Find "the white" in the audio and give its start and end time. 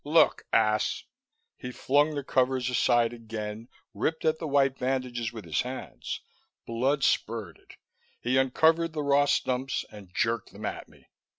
4.39-4.79